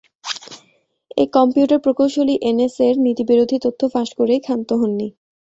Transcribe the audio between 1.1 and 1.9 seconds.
এই কম্পিউটার